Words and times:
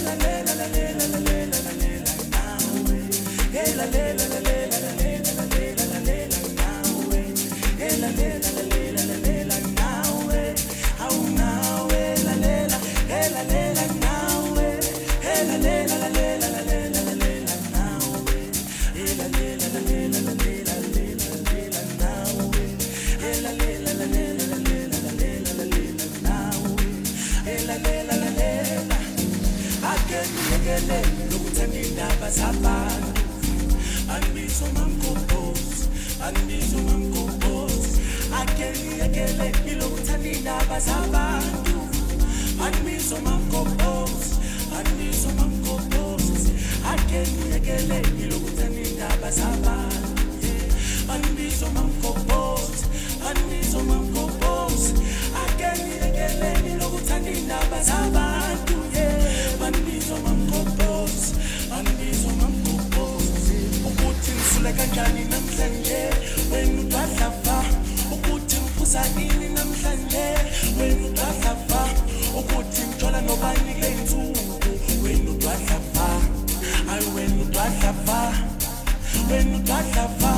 la 0.00 0.14
la 0.16 0.42
la 0.42 0.54
la 0.54 0.66
la 0.66 1.18
la 1.20 1.33
ngibhekele 30.64 31.26
nokuthanda 31.30 31.78
indaba 31.80 32.30
zabantu. 32.30 33.20
Anibizwa 34.14 34.68
mamgobhozi 34.74 35.88
anibizwa 36.24 36.80
mamgobhozi 36.82 38.00
akeliyekele 38.40 39.52
ilokuthanda 39.70 40.28
indaba 40.28 40.80
zabantu. 40.80 41.76
Anibizwa 42.64 43.20
mamgobhozi 43.20 44.34
anibizwa 44.78 45.32
mamgobhozi 45.38 46.50
akeliyekele 46.92 47.98
ilokuthanda 48.24 48.80
indaba 48.88 49.30
zabantu 49.30 50.24
anibizwa 51.12 51.68
mamgobhozi 51.70 52.84
anibizwa 53.28 53.82
mamgobhozi 53.82 54.92
akeliyekele 55.44 56.50
ilokuthanda 56.72 57.30
indaba 57.30 57.82
zabantu. 57.82 58.23
kanjani 64.94 65.24
namhlanje? 65.24 66.00
Wena 66.50 66.80
ubahlava 66.82 67.56
ukuthi 68.14 68.56
ngiphuza 68.56 69.02
ini 69.18 69.48
namhlanje? 69.48 70.24
Wena 70.78 71.06
ubahlava 71.08 71.82
ukuthi 72.38 72.82
When 73.04 73.66
you 73.66 73.74
drive 73.80 74.02
nsuku 74.04 74.70
wena 75.04 75.30
udwadlava 75.30 76.06
hayi 76.86 77.06
wena 77.14 77.42
udwadlava 77.42 78.32
wena 79.30 79.56
udwadlava 79.56 80.32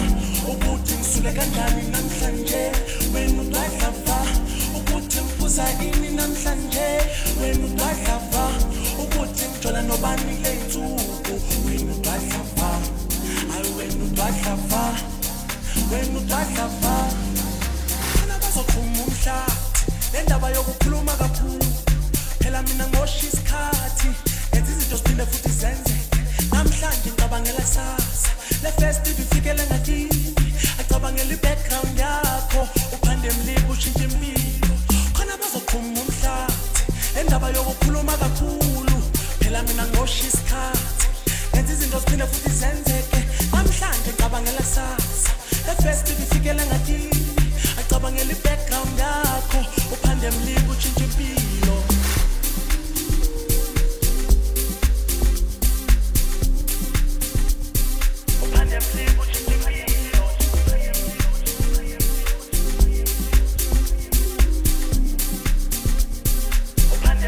ukuthi 0.50 0.94
ngisule 0.94 1.32
kanjani 1.32 1.82
namhlanje? 1.90 2.72
Wena 3.14 3.42
udwadlava 3.42 4.18
ukuthi 4.76 5.20
ngiphuza 5.20 5.64
ini 5.82 6.10
namhlanje? 6.16 6.88
Wena 7.40 7.66
udwadlava 7.66 8.44
ukuthi 9.02 9.44
ngithola 9.48 9.82
nobani 9.82 10.22
kule 10.36 10.54
nsuku 10.66 10.95
wena 15.90 16.18
udadlava 16.18 16.96
khona 18.12 18.37
bazojuma 18.42 19.03
umhlathi 19.07 19.92
le 20.12 20.22
ndaba 20.22 20.51
yokukhuluma 20.51 21.12
kakhulu 21.12 21.66
phela 22.40 22.62
mina 22.62 22.88
ngosha 22.88 23.27
isikhathi 23.27 23.86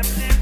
them 0.02 0.18
live. 0.18 0.37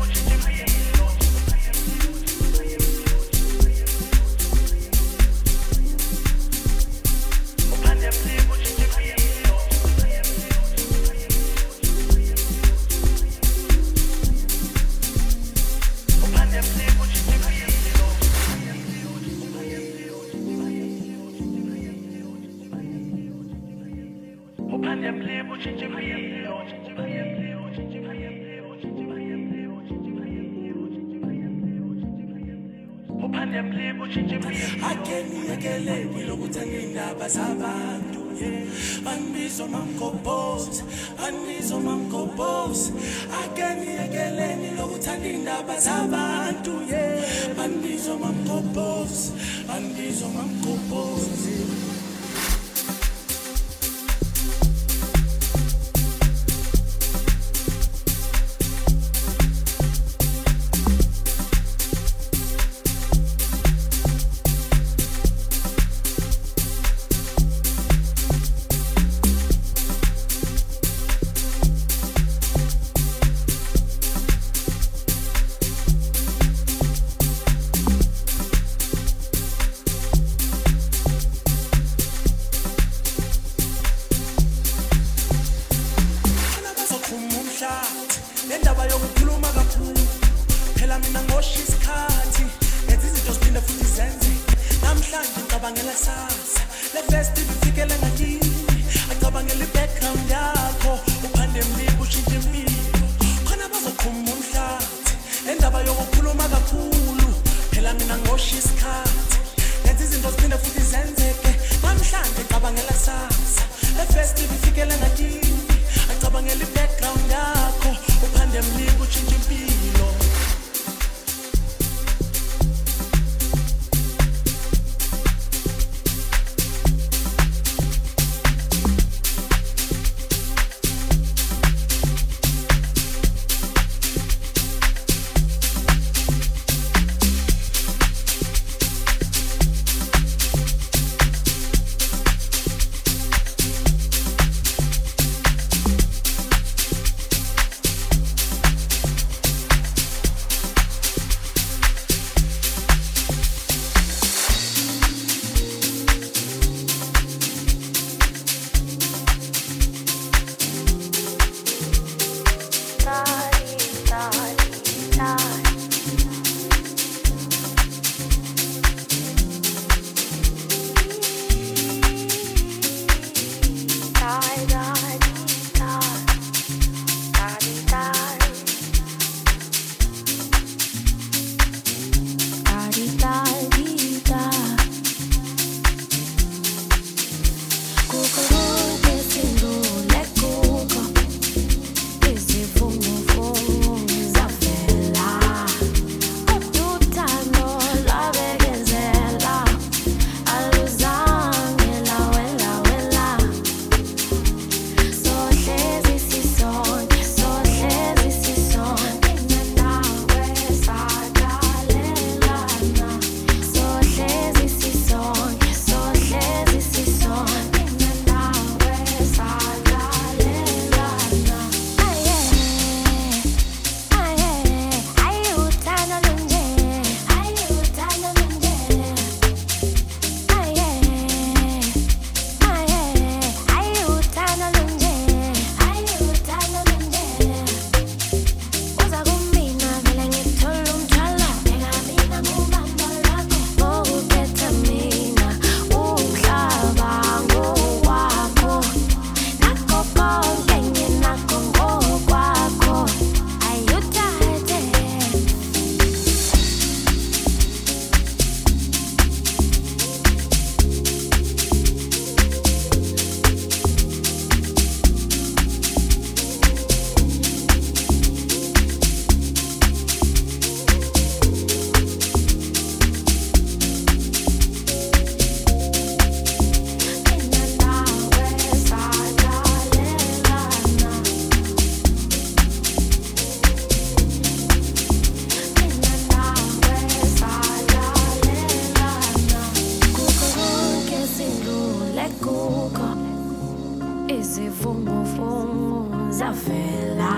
mfumo 294.94 295.22
mfumo 295.22 296.30
zafela 296.30 297.34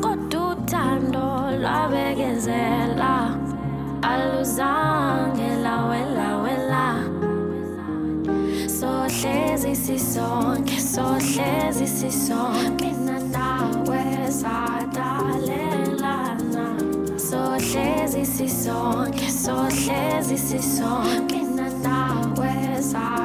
kodwa 0.00 0.48
uthando 0.52 1.50
lwabekezela. 1.60 3.38
Aluzange 4.02 5.56
lawela 5.62 6.36
wela. 6.38 6.94
Sohlezi 8.80 9.76
sisonke 9.76 10.80
sohlezi 10.80 11.86
sisonke. 11.86 12.84
Mina 12.84 13.18
nawe 13.20 14.30
sadalelana. 14.30 15.56
Sohlezi 17.16 18.26
sisonke 18.26 19.30
sohlezi 19.30 20.38
sisonke. 20.38 21.36
Mina 21.36 21.70
nawe 21.70 22.82
sadalelana 22.82 23.17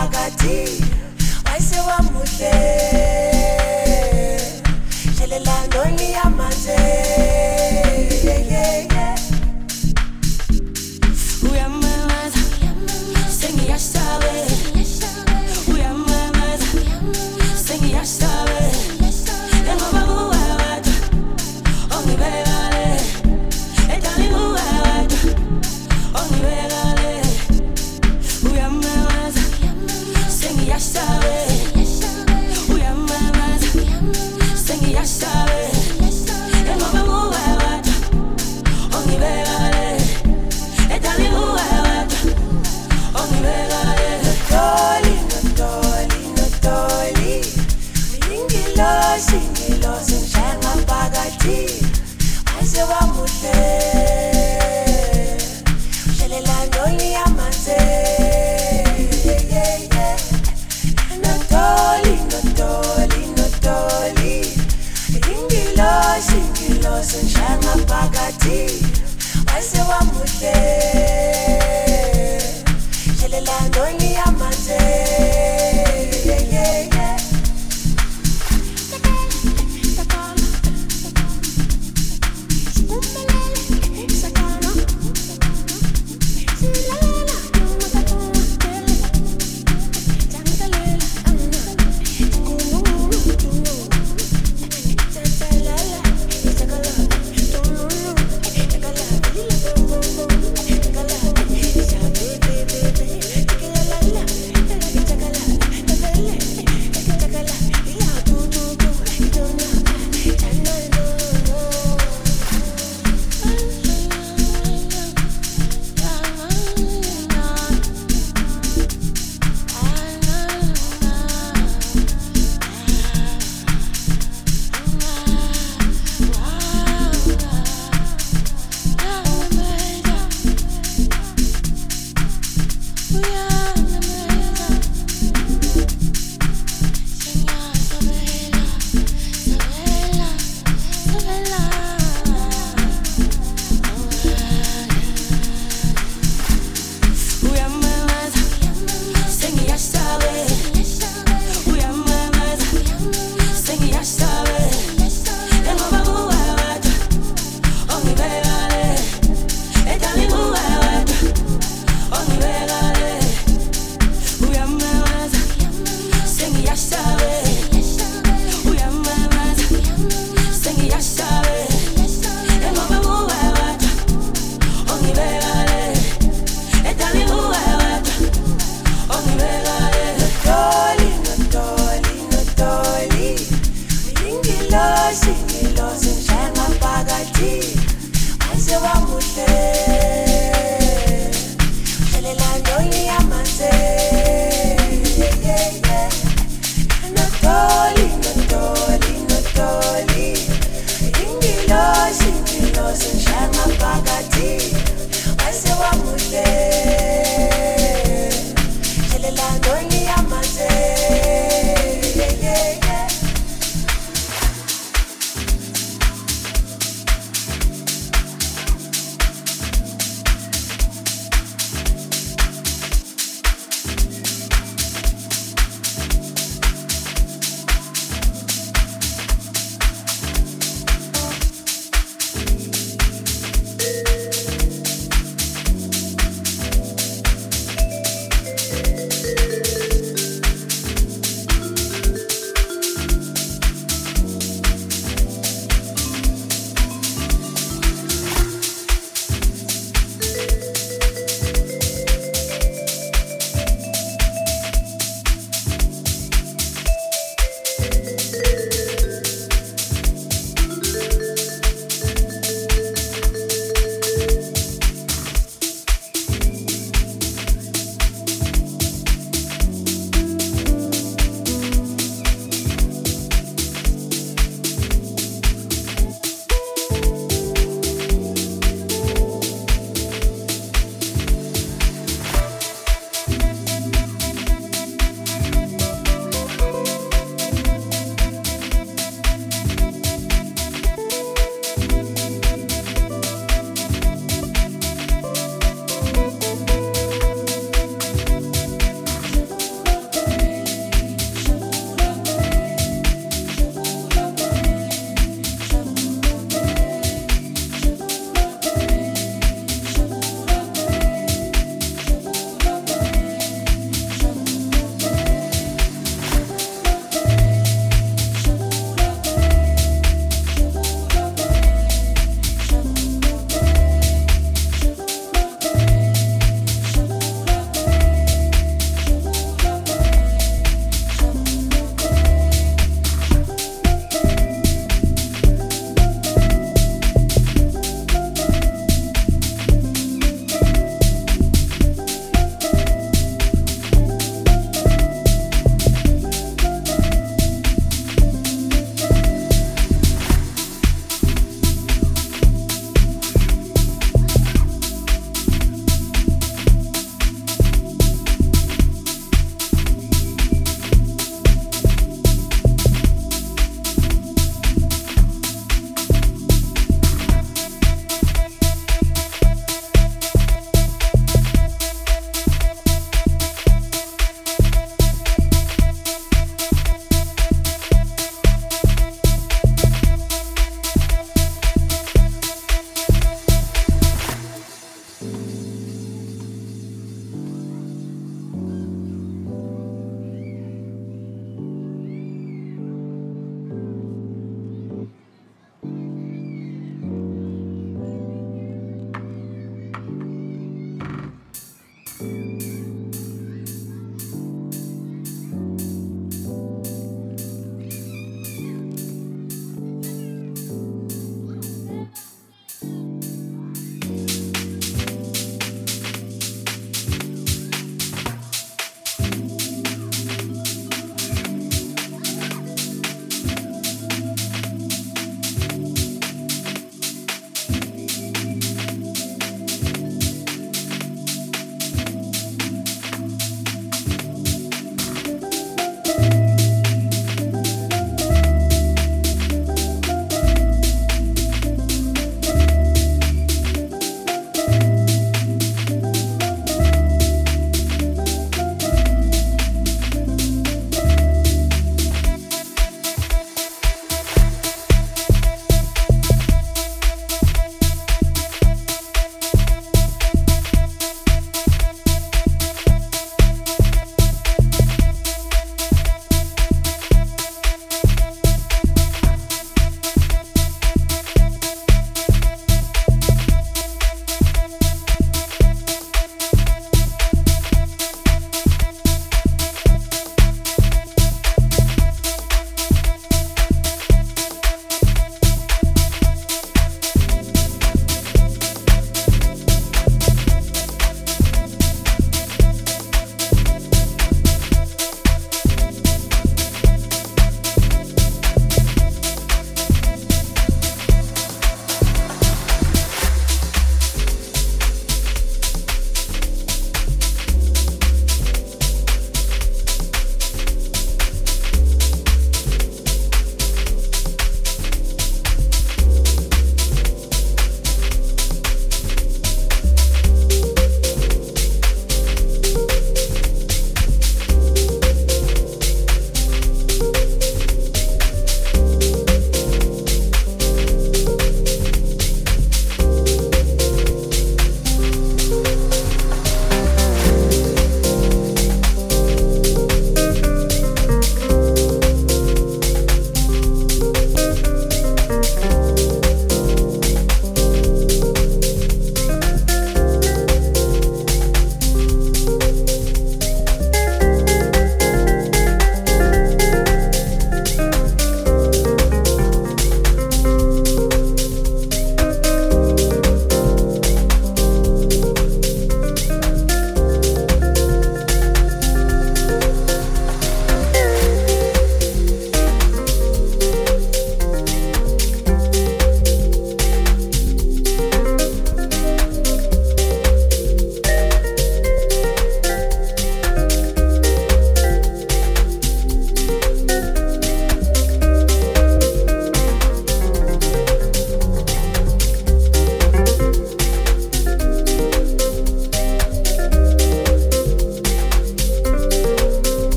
Agati, 0.00 0.80
mas 1.44 1.72
eu 1.76 1.90
a 1.90 2.02
mudei. 2.02 2.89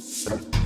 Thank 0.00 0.59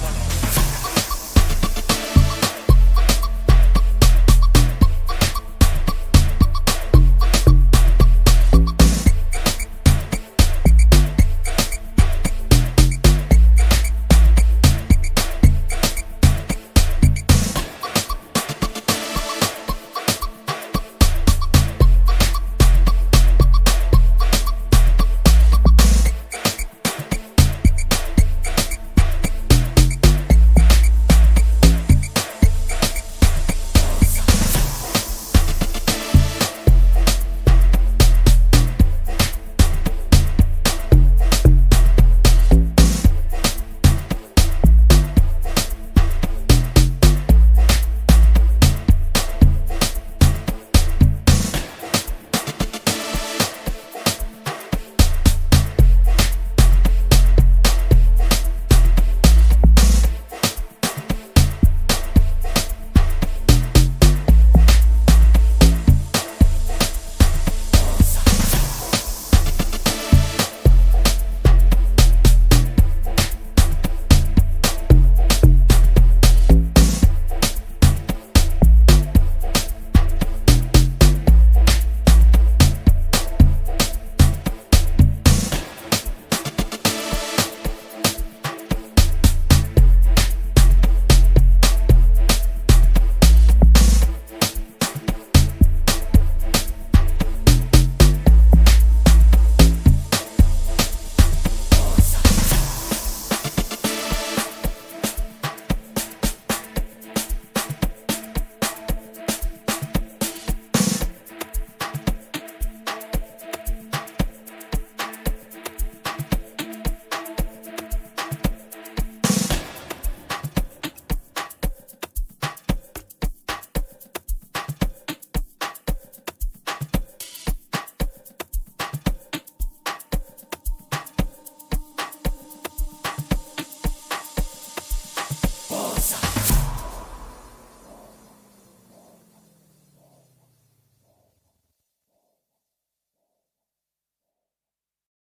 teléfono. 0.00 0.27